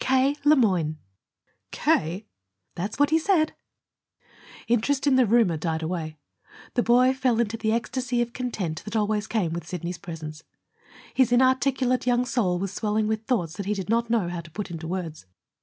"K. 0.03 0.35
Le 0.43 0.55
Moyne." 0.55 0.97
"K.?" 1.69 2.25
"That's 2.73 2.97
what 2.97 3.11
he 3.11 3.19
said." 3.19 3.53
Interest 4.67 5.05
in 5.05 5.15
the 5.15 5.27
roomer 5.27 5.57
died 5.57 5.83
away. 5.83 6.17
The 6.73 6.81
boy 6.81 7.13
fell 7.13 7.39
into 7.39 7.55
the 7.55 7.71
ecstasy 7.71 8.19
of 8.19 8.33
content 8.33 8.83
that 8.85 8.95
always 8.95 9.27
came 9.27 9.53
with 9.53 9.67
Sidney's 9.67 9.99
presence. 9.99 10.41
His 11.13 11.31
inarticulate 11.31 12.07
young 12.07 12.25
soul 12.25 12.57
was 12.57 12.73
swelling 12.73 13.07
with 13.07 13.25
thoughts 13.25 13.55
that 13.57 13.67
he 13.67 13.75
did 13.75 13.89
not 13.89 14.09
know 14.09 14.27
how 14.27 14.41
to 14.41 14.49
put 14.49 14.71
into 14.71 14.87
words. 14.87 15.27